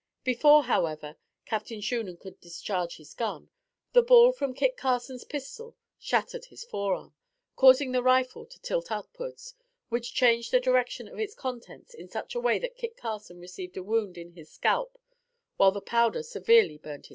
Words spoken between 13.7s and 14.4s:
a wound in